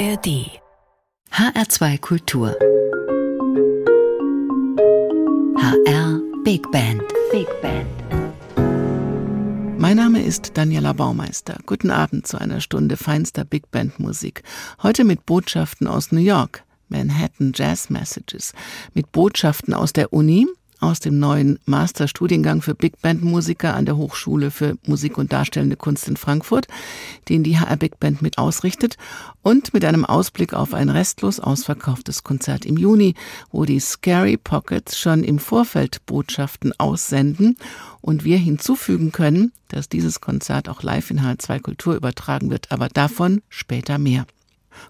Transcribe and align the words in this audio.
ARD 0.00 0.48
HR2 1.30 2.00
Kultur 2.00 2.56
HR 5.58 6.22
Big 6.42 6.62
Band 6.72 7.02
Big 7.30 7.46
Band 7.60 7.86
mein 9.78 9.98
Name 9.98 10.22
ist 10.22 10.56
Daniela 10.56 10.94
Baumeister. 10.94 11.58
Guten 11.66 11.90
Abend 11.90 12.26
zu 12.26 12.38
einer 12.38 12.62
Stunde 12.62 12.96
feinster 12.96 13.44
Big 13.44 13.70
Band 13.70 14.00
Musik. 14.00 14.42
Heute 14.82 15.04
mit 15.04 15.26
Botschaften 15.26 15.86
aus 15.86 16.12
New 16.12 16.20
York, 16.20 16.64
Manhattan 16.88 17.52
Jazz 17.54 17.90
Messages, 17.90 18.54
mit 18.94 19.12
Botschaften 19.12 19.74
aus 19.74 19.92
der 19.92 20.14
Uni, 20.14 20.46
aus 20.80 21.00
dem 21.00 21.18
neuen 21.18 21.58
Masterstudiengang 21.66 22.62
für 22.62 22.74
Big 22.74 23.00
Band 23.00 23.22
Musiker 23.22 23.74
an 23.74 23.84
der 23.84 23.96
Hochschule 23.96 24.50
für 24.50 24.76
Musik 24.86 25.18
und 25.18 25.32
Darstellende 25.32 25.76
Kunst 25.76 26.08
in 26.08 26.16
Frankfurt, 26.16 26.66
den 27.28 27.44
die 27.44 27.58
HR 27.58 27.76
Big 27.76 28.00
Band 28.00 28.22
mit 28.22 28.38
ausrichtet 28.38 28.96
und 29.42 29.72
mit 29.74 29.84
einem 29.84 30.04
Ausblick 30.04 30.54
auf 30.54 30.74
ein 30.74 30.88
restlos 30.88 31.40
ausverkauftes 31.40 32.24
Konzert 32.24 32.64
im 32.64 32.76
Juni, 32.76 33.14
wo 33.52 33.64
die 33.64 33.80
Scary 33.80 34.36
Pockets 34.36 34.98
schon 34.98 35.22
im 35.22 35.38
Vorfeld 35.38 36.04
Botschaften 36.06 36.72
aussenden 36.78 37.56
und 38.00 38.24
wir 38.24 38.38
hinzufügen 38.38 39.12
können, 39.12 39.52
dass 39.68 39.88
dieses 39.88 40.20
Konzert 40.20 40.68
auch 40.68 40.82
live 40.82 41.10
in 41.10 41.20
H2 41.20 41.60
Kultur 41.60 41.94
übertragen 41.94 42.50
wird, 42.50 42.72
aber 42.72 42.88
davon 42.88 43.42
später 43.48 43.98
mehr. 43.98 44.26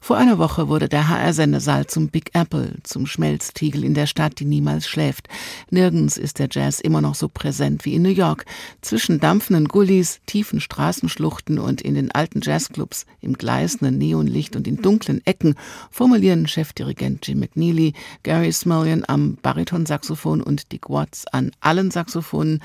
Vor 0.01 0.17
einer 0.17 0.39
Woche 0.39 0.69
wurde 0.69 0.89
der 0.89 1.09
HR-Sendesaal 1.09 1.87
zum 1.87 2.09
Big 2.09 2.31
Apple, 2.35 2.77
zum 2.83 3.07
Schmelztiegel 3.07 3.85
in 3.85 3.95
der 3.95 4.07
Stadt, 4.07 4.39
die 4.39 4.45
niemals 4.45 4.89
schläft. 4.89 5.29
Nirgends 5.71 6.17
ist 6.17 6.39
der 6.39 6.49
Jazz 6.51 6.81
immer 6.81 7.01
noch 7.01 7.15
so 7.15 7.29
präsent 7.29 7.85
wie 7.85 7.95
in 7.95 8.03
New 8.03 8.09
York. 8.09 8.45
Zwischen 8.83 9.21
dampfenden 9.21 9.69
Gullis, 9.69 10.21
tiefen 10.27 10.61
Straßenschluchten 10.61 11.59
und 11.59 11.81
in 11.81 11.95
den 11.95 12.11
alten 12.13 12.41
Jazzclubs, 12.43 13.07
im 13.21 13.35
gleißenden 13.35 13.97
Neonlicht 13.97 14.57
und 14.57 14.67
in 14.67 14.83
dunklen 14.83 15.21
Ecken 15.27 15.55
formulieren 15.91 16.47
Chefdirigent 16.47 17.27
Jim 17.27 17.41
McNeely, 17.41 17.95
Gary 18.23 18.53
Smullian 18.53 19.05
am 19.07 19.37
Baritonsaxophon 19.43 20.43
und 20.43 20.73
Dick 20.73 20.89
Watts 20.89 21.27
an 21.27 21.53
allen 21.61 21.91
Saxophonen 21.91 22.63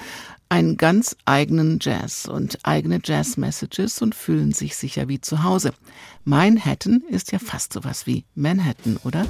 einen 0.50 0.78
ganz 0.78 1.16
eigenen 1.26 1.80
Jazz 1.82 2.28
und 2.28 2.60
eigene 2.64 3.00
Jazz-Messages 3.04 4.02
und 4.02 4.16
fühlen 4.16 4.52
sich 4.52 4.76
sicher 4.76 5.08
wie 5.08 5.22
zu 5.22 5.44
Hause. 5.44 5.74
Manhattan 6.24 7.04
ist 7.10 7.32
ja 7.32 7.40
fast 7.40 7.74
sowas 7.74 8.06
wie 8.06 8.26
Manhattan, 8.36 8.98
oder? 9.04 9.26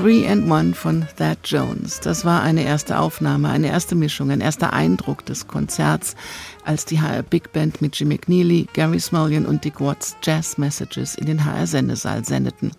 Three 0.00 0.26
and 0.26 0.50
One 0.50 0.72
von 0.72 1.06
Thad 1.18 1.36
Jones. 1.44 2.00
Das 2.00 2.24
war 2.24 2.40
eine 2.40 2.64
erste 2.64 2.98
Aufnahme, 2.98 3.50
eine 3.50 3.66
erste 3.66 3.94
Mischung, 3.94 4.30
ein 4.30 4.40
erster 4.40 4.72
Eindruck 4.72 5.26
des 5.26 5.46
Konzerts, 5.46 6.16
als 6.64 6.86
die 6.86 7.02
HR 7.02 7.22
Big 7.22 7.52
Band 7.52 7.82
mit 7.82 7.96
Jim 7.96 8.08
McNeely, 8.08 8.66
Gary 8.72 8.98
Smullian 8.98 9.44
und 9.44 9.62
Dick 9.62 9.78
Watts 9.78 10.16
Jazz 10.22 10.56
Messages 10.56 11.16
in 11.16 11.26
den 11.26 11.44
HR 11.44 11.66
Sendesaal 11.66 12.24
sendeten. 12.24 12.70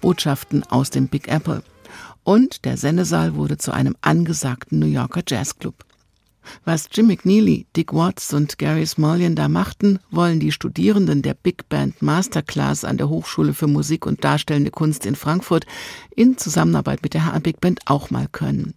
Botschaften 0.00 0.62
aus 0.70 0.90
dem 0.90 1.08
Big 1.08 1.26
Apple. 1.26 1.64
Und 2.22 2.64
der 2.64 2.76
Sendesaal 2.76 3.34
wurde 3.34 3.58
zu 3.58 3.72
einem 3.72 3.96
angesagten 4.00 4.78
New 4.78 4.86
Yorker 4.86 5.22
Jazzclub. 5.26 5.87
Was 6.64 6.88
Jim 6.92 7.06
McNeely, 7.08 7.66
Dick 7.76 7.92
Watts 7.92 8.32
und 8.32 8.58
Gary 8.58 8.86
Smullian 8.86 9.34
da 9.34 9.48
machten, 9.48 9.98
wollen 10.10 10.40
die 10.40 10.52
Studierenden 10.52 11.22
der 11.22 11.34
Big 11.34 11.68
Band 11.68 12.00
Masterclass 12.02 12.84
an 12.84 12.98
der 12.98 13.08
Hochschule 13.08 13.54
für 13.54 13.66
Musik 13.66 14.06
und 14.06 14.24
Darstellende 14.24 14.70
Kunst 14.70 15.06
in 15.06 15.14
Frankfurt 15.14 15.66
in 16.14 16.36
Zusammenarbeit 16.36 17.02
mit 17.02 17.14
der 17.14 17.26
HR 17.26 17.40
Big 17.40 17.60
Band 17.60 17.80
auch 17.86 18.10
mal 18.10 18.28
können. 18.30 18.74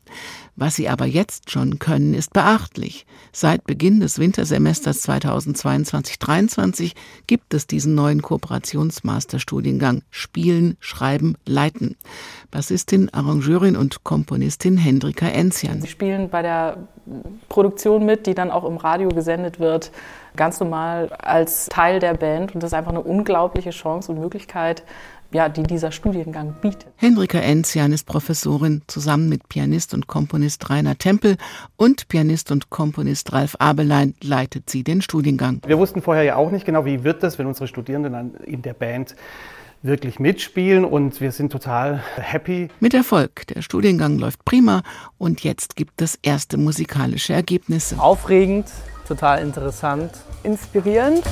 Was 0.55 0.75
sie 0.75 0.89
aber 0.89 1.05
jetzt 1.05 1.49
schon 1.49 1.79
können, 1.79 2.13
ist 2.13 2.33
beachtlich. 2.33 3.07
Seit 3.31 3.63
Beginn 3.63 3.99
des 3.99 4.19
Wintersemesters 4.19 5.07
2022-23 5.07 6.91
gibt 7.25 7.53
es 7.53 7.65
diesen 7.65 7.95
neuen 7.95 8.21
Kooperationsmasterstudiengang 8.21 10.03
Spielen, 10.11 10.77
Schreiben, 10.79 11.35
Leiten. 11.45 11.95
Bassistin, 12.51 13.11
Arrangeurin 13.11 13.75
und 13.75 14.03
Komponistin 14.03 14.77
Hendrika 14.77 15.27
Enzian. 15.27 15.81
Sie 15.81 15.87
spielen 15.87 16.29
bei 16.29 16.41
der 16.41 16.87
Produktion 17.61 18.07
mit, 18.07 18.25
die 18.25 18.33
dann 18.33 18.49
auch 18.49 18.63
im 18.63 18.77
Radio 18.77 19.09
gesendet 19.09 19.59
wird, 19.59 19.91
ganz 20.35 20.59
normal 20.59 21.09
als 21.19 21.67
Teil 21.67 21.99
der 21.99 22.15
Band. 22.15 22.55
Und 22.55 22.63
das 22.63 22.71
ist 22.71 22.73
einfach 22.73 22.89
eine 22.89 23.01
unglaubliche 23.01 23.69
Chance 23.69 24.11
und 24.11 24.19
Möglichkeit, 24.19 24.81
ja, 25.31 25.47
die 25.47 25.61
dieser 25.61 25.91
Studiengang 25.91 26.55
bietet. 26.59 26.87
Hendrika 26.95 27.37
Enzian 27.37 27.93
ist 27.93 28.07
Professorin. 28.07 28.81
Zusammen 28.87 29.29
mit 29.29 29.47
Pianist 29.47 29.93
und 29.93 30.07
Komponist 30.07 30.71
Rainer 30.71 30.97
Tempel 30.97 31.37
und 31.77 32.07
Pianist 32.07 32.51
und 32.51 32.71
Komponist 32.71 33.31
Ralf 33.31 33.55
Abelein 33.59 34.15
leitet 34.23 34.67
sie 34.71 34.83
den 34.83 35.03
Studiengang. 35.03 35.61
Wir 35.67 35.77
wussten 35.77 36.01
vorher 36.01 36.23
ja 36.23 36.37
auch 36.37 36.49
nicht 36.49 36.65
genau, 36.65 36.83
wie 36.85 37.03
wird 37.03 37.21
das, 37.21 37.37
wenn 37.37 37.45
unsere 37.45 37.67
Studierenden 37.67 38.33
in 38.43 38.63
der 38.63 38.73
Band 38.73 39.15
wirklich 39.83 40.19
mitspielen 40.19 40.85
und 40.85 41.21
wir 41.21 41.31
sind 41.31 41.51
total 41.51 42.03
happy. 42.15 42.69
Mit 42.79 42.93
Erfolg. 42.93 43.47
Der 43.47 43.61
Studiengang 43.61 44.17
läuft 44.19 44.45
prima 44.45 44.83
und 45.17 45.43
jetzt 45.43 45.75
gibt 45.75 46.01
es 46.01 46.19
erste 46.21 46.57
musikalische 46.57 47.33
Ergebnisse. 47.33 47.99
Aufregend, 47.99 48.67
total 49.07 49.41
interessant, 49.41 50.11
inspirierend 50.43 51.23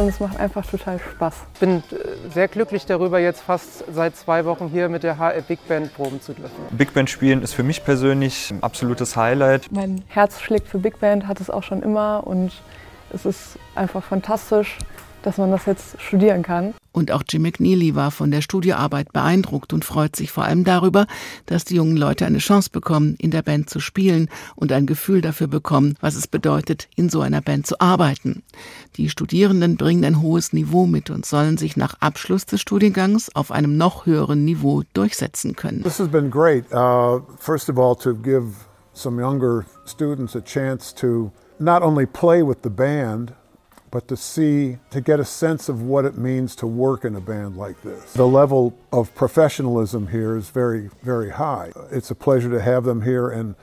und 0.00 0.08
es 0.08 0.18
macht 0.18 0.40
einfach 0.40 0.64
total 0.66 0.98
Spaß. 0.98 1.34
Ich 1.54 1.60
bin 1.60 1.76
äh, 1.76 2.30
sehr 2.32 2.48
glücklich 2.48 2.86
darüber, 2.86 3.20
jetzt 3.20 3.42
fast 3.42 3.84
seit 3.92 4.16
zwei 4.16 4.44
Wochen 4.44 4.68
hier 4.68 4.88
mit 4.88 5.02
der 5.02 5.18
HR 5.18 5.42
Big 5.42 5.66
Band 5.68 5.94
proben 5.94 6.20
zu 6.20 6.32
dürfen. 6.32 6.56
Big 6.70 6.94
Band 6.94 7.10
spielen 7.10 7.42
ist 7.42 7.52
für 7.52 7.62
mich 7.62 7.84
persönlich 7.84 8.50
ein 8.50 8.62
absolutes 8.62 9.16
Highlight. 9.16 9.70
Mein 9.70 10.02
Herz 10.08 10.40
schlägt 10.40 10.68
für 10.68 10.78
Big 10.78 10.98
Band, 11.00 11.28
hat 11.28 11.40
es 11.40 11.50
auch 11.50 11.62
schon 11.62 11.82
immer 11.82 12.26
und 12.26 12.50
es 13.12 13.26
ist 13.26 13.58
einfach 13.74 14.02
fantastisch, 14.02 14.78
dass 15.22 15.38
man 15.38 15.50
das 15.50 15.66
jetzt 15.66 16.00
studieren 16.00 16.42
kann. 16.42 16.74
Und 16.92 17.12
auch 17.12 17.22
Jim 17.28 17.42
McNeely 17.42 17.94
war 17.94 18.10
von 18.10 18.30
der 18.30 18.40
Studioarbeit 18.40 19.12
beeindruckt 19.12 19.72
und 19.72 19.84
freut 19.84 20.16
sich 20.16 20.32
vor 20.32 20.44
allem 20.44 20.64
darüber, 20.64 21.06
dass 21.46 21.64
die 21.64 21.76
jungen 21.76 21.96
Leute 21.96 22.26
eine 22.26 22.38
Chance 22.38 22.70
bekommen, 22.70 23.14
in 23.18 23.30
der 23.30 23.42
Band 23.42 23.70
zu 23.70 23.78
spielen 23.78 24.28
und 24.56 24.72
ein 24.72 24.86
Gefühl 24.86 25.20
dafür 25.20 25.46
bekommen, 25.46 25.96
was 26.00 26.16
es 26.16 26.26
bedeutet, 26.26 26.88
in 26.96 27.08
so 27.08 27.20
einer 27.20 27.40
Band 27.40 27.66
zu 27.66 27.80
arbeiten. 27.80 28.42
Die 28.96 29.08
Studierenden 29.08 29.76
bringen 29.76 30.04
ein 30.04 30.20
hohes 30.20 30.52
Niveau 30.52 30.86
mit 30.86 31.10
und 31.10 31.24
sollen 31.24 31.58
sich 31.58 31.76
nach 31.76 31.94
Abschluss 32.00 32.44
des 32.44 32.60
Studiengangs 32.60 33.34
auf 33.36 33.52
einem 33.52 33.76
noch 33.76 34.06
höheren 34.06 34.44
Niveau 34.44 34.82
durchsetzen 34.92 35.54
können. 35.54 35.82
This 35.82 36.00
has 36.00 36.08
been 36.08 36.30
great. 36.30 36.64
Uh, 36.72 37.20
first 37.38 37.70
of 37.70 37.78
all, 37.78 37.94
to 37.96 38.14
give 38.14 38.46
some 38.92 39.20
younger 39.20 39.64
students 39.84 40.34
a 40.34 40.40
chance 40.40 40.92
to 40.92 41.30
not 41.60 41.82
only 41.82 42.06
play 42.06 42.42
with 42.42 42.58
the 42.62 42.70
band, 42.70 43.32
but 43.90 44.08
to 44.08 44.16
see, 44.16 44.78
to 44.90 45.00
get 45.00 45.20
a 45.20 45.24
sense 45.24 45.68
of 45.68 45.82
what 45.82 46.04
it 46.04 46.16
means 46.16 46.54
to 46.56 46.66
work 46.66 47.04
in 47.04 47.16
a 47.16 47.20
band 47.20 47.56
like 47.56 47.82
this. 47.82 48.12
The 48.12 48.26
level 48.26 48.76
of 48.92 49.14
professionalism 49.14 50.08
here 50.08 50.36
is 50.36 50.50
very, 50.50 50.90
very 51.02 51.30
high. 51.30 51.72
It's 51.90 52.10
a 52.10 52.14
pleasure 52.14 52.50
to 52.50 52.60
have 52.60 52.84
them 52.84 53.02
here 53.02 53.28
and 53.28 53.54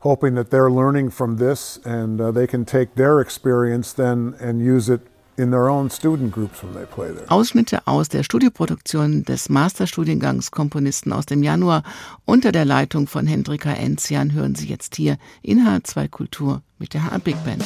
hoping 0.00 0.34
that 0.34 0.50
they're 0.50 0.70
learning 0.70 1.10
from 1.10 1.38
this 1.38 1.78
and 1.84 2.20
uh, 2.20 2.30
they 2.30 2.46
can 2.46 2.64
take 2.64 2.94
their 2.94 3.20
experience 3.20 3.92
then 3.92 4.34
and 4.38 4.60
use 4.60 4.90
it 4.90 5.00
in 5.36 5.50
their 5.50 5.68
own 5.68 5.90
student 5.90 6.30
groups 6.30 6.62
when 6.62 6.74
they 6.74 6.84
play 6.84 7.10
there. 7.10 7.26
Ausschnitte 7.28 7.80
aus 7.86 8.08
der 8.08 8.22
Studioproduktion 8.22 9.24
des 9.24 9.48
Masterstudiengangs 9.48 10.50
Komponisten 10.50 11.12
aus 11.12 11.26
dem 11.26 11.42
Januar 11.42 11.82
unter 12.24 12.52
der 12.52 12.64
Leitung 12.64 13.06
von 13.06 13.26
Hendrika 13.26 13.72
Enzian 13.72 14.32
hören 14.32 14.54
Sie 14.54 14.68
jetzt 14.68 14.94
hier 14.94 15.16
in 15.42 15.60
H2 15.66 16.08
Kultur 16.08 16.62
mit 16.78 16.94
der 16.94 17.10
HR 17.10 17.18
Big 17.18 17.42
Band. 17.44 17.64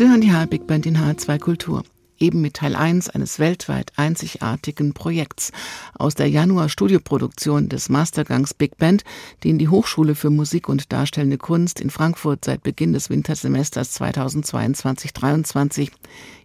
Sie 0.00 0.08
hören 0.08 0.22
die 0.22 0.32
HR 0.32 0.46
Big 0.46 0.66
Band 0.66 0.86
in 0.86 0.96
HR2 0.96 1.38
Kultur. 1.38 1.84
Eben 2.18 2.40
mit 2.40 2.54
Teil 2.54 2.74
1 2.74 3.10
eines 3.10 3.38
weltweit 3.38 3.92
einzigartigen 3.96 4.94
Projekts 4.94 5.52
aus 5.92 6.14
der 6.14 6.26
Januar-Studioproduktion 6.26 7.68
des 7.68 7.90
Mastergangs 7.90 8.54
Big 8.54 8.78
Band, 8.78 9.04
den 9.44 9.58
die 9.58 9.68
Hochschule 9.68 10.14
für 10.14 10.30
Musik 10.30 10.70
und 10.70 10.90
Darstellende 10.90 11.36
Kunst 11.36 11.82
in 11.82 11.90
Frankfurt 11.90 12.46
seit 12.46 12.62
Beginn 12.62 12.94
des 12.94 13.10
Wintersemesters 13.10 14.00
2022-23 14.00 15.90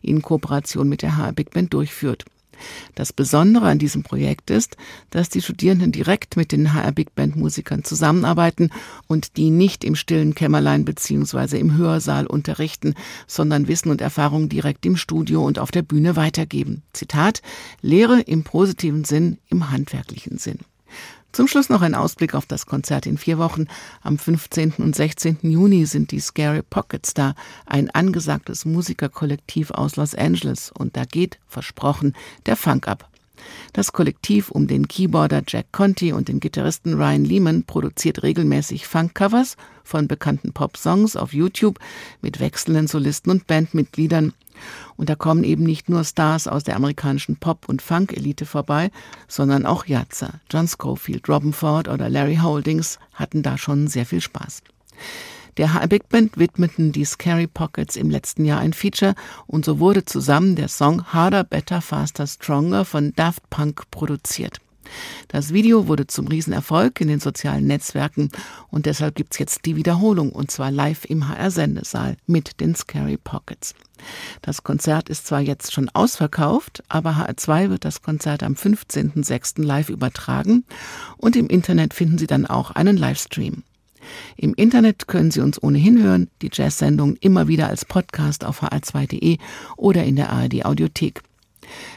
in 0.01 0.22
Kooperation 0.22 0.89
mit 0.89 1.01
der 1.01 1.16
HR 1.16 1.32
Big 1.32 1.51
Band 1.51 1.74
durchführt. 1.74 2.26
Das 2.95 3.14
Besondere 3.14 3.68
an 3.68 3.80
diesem 3.80 4.03
Projekt 4.03 4.49
ist, 4.49 4.78
dass 5.10 5.30
die 5.30 5.41
Studierenden 5.41 5.91
direkt 5.91 6.38
mit 6.38 6.51
den 6.51 6.74
HR 6.74 6.91
Big 6.91 7.16
Band 7.16 7.36
Musikern 7.36 7.84
zusammenarbeiten 7.84 8.70
und 9.08 9.38
die 9.38 9.49
nicht 9.49 9.84
im 9.84 9.95
stillen 9.95 10.36
Kämmerlein 10.36 10.86
bzw. 10.86 11.58
im 11.58 11.78
Hörsaal 11.78 12.28
unterrichten, 12.28 12.95
sondern 13.28 13.68
Wissen 13.68 13.89
und 13.89 14.01
Erfahrung 14.01 14.49
direkt 14.49 14.86
im 14.86 14.97
Studio 14.97 15.43
und 15.43 15.60
auf 15.60 15.72
der 15.72 15.82
Bühne 15.82 16.16
weitergeben. 16.16 16.84
Zitat 16.93 17.41
Lehre 17.82 18.22
im 18.22 18.43
positiven 18.43 19.03
Sinn, 19.03 19.38
im 19.49 19.72
handwerklichen 19.72 20.38
Sinn. 20.38 20.60
Zum 21.36 21.49
Schluss 21.49 21.67
noch 21.67 21.81
ein 21.81 21.95
Ausblick 21.95 22.33
auf 22.33 22.45
das 22.45 22.65
Konzert 22.65 23.05
in 23.05 23.17
vier 23.17 23.38
Wochen. 23.38 23.65
Am 24.01 24.17
15. 24.17 24.75
und 24.77 24.95
16. 24.95 25.39
Juni 25.41 25.86
sind 25.86 26.11
die 26.11 26.21
Scary 26.21 26.61
Pockets 26.61 27.13
da, 27.13 27.36
ein 27.65 27.91
angesagtes 27.91 28.63
Musikerkollektiv 28.63 29.71
aus 29.71 29.97
Los 29.97 30.15
Angeles. 30.15 30.71
Und 30.71 30.95
da 30.95 31.03
geht, 31.03 31.38
versprochen, 31.49 32.15
der 32.45 32.55
Funk 32.55 32.88
ab. 32.88 33.09
Das 33.73 33.93
Kollektiv 33.93 34.51
um 34.51 34.67
den 34.67 34.88
Keyboarder 34.88 35.43
Jack 35.47 35.71
Conti 35.71 36.13
und 36.13 36.27
den 36.27 36.39
Gitarristen 36.39 36.95
Ryan 36.95 37.25
Lehman 37.25 37.63
produziert 37.63 38.23
regelmäßig 38.23 38.88
Funk-Covers 38.88 39.57
von 39.83 40.07
bekannten 40.07 40.53
Pop-Songs 40.53 41.15
auf 41.15 41.33
YouTube 41.33 41.79
mit 42.21 42.39
wechselnden 42.39 42.88
Solisten 42.88 43.31
und 43.31 43.47
Bandmitgliedern 43.47 44.33
und 44.97 45.09
da 45.09 45.15
kommen 45.15 45.43
eben 45.43 45.63
nicht 45.63 45.89
nur 45.89 46.03
Stars 46.03 46.47
aus 46.47 46.63
der 46.63 46.75
amerikanischen 46.75 47.38
Pop- 47.38 47.67
und 47.67 47.81
Funk-Elite 47.81 48.45
vorbei, 48.45 48.91
sondern 49.27 49.65
auch 49.65 49.86
Jatzer. 49.86 50.39
John 50.49 50.67
Schofield, 50.67 51.27
Robin 51.27 51.53
Ford 51.53 51.88
oder 51.88 52.09
Larry 52.09 52.38
Holdings 52.38 52.99
hatten 53.13 53.43
da 53.43 53.57
schon 53.57 53.88
sehr 53.88 54.05
viel 54.05 54.21
Spaß. 54.21 54.61
Der 55.58 55.88
Big 55.88 56.10
Band 56.10 56.38
widmeten 56.38 56.91
die 56.91 57.06
Scary 57.06 57.47
Pockets 57.47 57.95
im 57.95 58.10
letzten 58.10 58.43
Jahr 58.43 58.60
ein 58.60 58.74
Feature 58.74 59.16
und 59.47 59.64
so 59.64 59.80
wurde 59.80 60.03
zusammen 60.03 60.58
der 60.58 60.68
Song 60.68 61.06
Harder, 61.06 61.45
Better, 61.45 61.82
Faster, 61.82 62.28
Stronger 62.28 62.84
von 62.84 63.14
Daft 63.16 63.49
Punk 63.49 63.89
produziert. 63.89 64.60
Das 65.30 65.53
Video 65.53 65.88
wurde 65.88 66.08
zum 66.08 66.28
Riesenerfolg 66.28 66.99
in 67.01 67.08
den 67.08 67.20
sozialen 67.20 67.66
Netzwerken 67.66 68.30
und 68.70 68.86
deshalb 68.86 69.16
gibt's 69.16 69.39
jetzt 69.39 69.66
die 69.66 69.76
Wiederholung 69.78 70.32
und 70.32 70.51
zwar 70.51 70.72
live 70.72 71.06
im 71.06 71.28
HR-Sendesaal 71.28 72.18
mit 72.28 72.60
den 72.60 72.76
Scary 72.76 73.18
Pockets. 73.18 73.74
Das 74.41 74.64
Konzert 74.64 75.10
ist 75.10 75.26
zwar 75.26 75.39
jetzt 75.39 75.74
schon 75.74 75.89
ausverkauft, 75.89 76.84
aber 76.89 77.12
HR2 77.12 77.70
wird 77.70 77.86
das 77.86 78.01
Konzert 78.01 78.43
am 78.43 78.53
15.06. 78.53 79.64
live 79.64 79.89
übertragen 79.89 80.66
und 81.18 81.36
im 81.36 81.47
Internet 81.47 81.93
finden 81.93 82.18
Sie 82.18 82.28
dann 82.28 82.45
auch 82.45 82.72
einen 82.72 82.97
Livestream. 82.97 83.64
Im 84.38 84.53
Internet 84.56 85.08
können 85.08 85.32
Sie 85.32 85.41
uns 85.41 85.62
ohnehin 85.62 86.01
hören, 86.01 86.30
die 86.41 86.49
Jazz-Sendungen 86.51 87.18
immer 87.18 87.47
wieder 87.47 87.68
als 87.68 87.86
Podcast 87.86 88.43
auf 88.45 88.64
hr2.de 88.64 89.38
oder 89.78 90.03
in 90.03 90.16
der 90.16 90.32
ARD-Audiothek. 90.32 91.22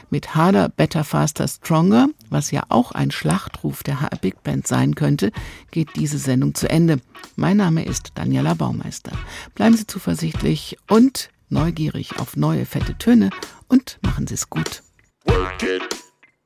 Mit 0.09 0.35
Harder, 0.35 0.69
Better, 0.69 1.03
Faster, 1.03 1.47
Stronger, 1.47 2.09
was 2.29 2.51
ja 2.51 2.63
auch 2.69 2.91
ein 2.91 3.11
Schlachtruf 3.11 3.83
der 3.83 4.01
HR 4.01 4.17
Big 4.21 4.43
Band 4.43 4.67
sein 4.67 4.95
könnte, 4.95 5.31
geht 5.71 5.89
diese 5.95 6.17
Sendung 6.17 6.55
zu 6.55 6.69
Ende. 6.69 6.99
Mein 7.35 7.57
Name 7.57 7.85
ist 7.85 8.11
Daniela 8.15 8.53
Baumeister. 8.53 9.11
Bleiben 9.55 9.77
Sie 9.77 9.87
zuversichtlich 9.87 10.77
und 10.89 11.29
neugierig 11.49 12.19
auf 12.19 12.35
neue 12.35 12.65
fette 12.65 12.97
Töne 12.97 13.29
und 13.67 13.99
machen 14.01 14.27
Sie 14.27 14.35
es 14.35 14.49
gut. 14.49 14.83
Work 15.25 15.63
it, 15.63 15.83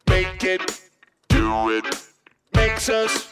make 0.07 0.45
it, 0.45 0.61
do 1.29 1.69
it, 1.71 1.85
makes 2.53 2.89
us. 2.89 3.27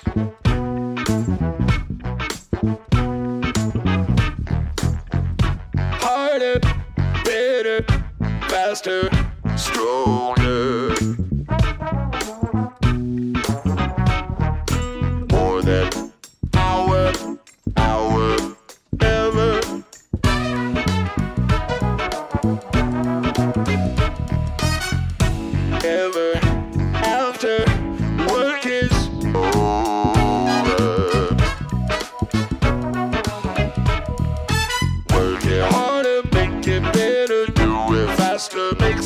faster, 8.71 9.09
stronger. 9.57 10.95
More 15.29 15.61
than 15.61 16.13
power, 16.53 17.11
power. 17.75 18.40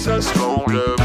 makes 0.05 0.27
us 0.27 0.27
stronger. 0.27 1.04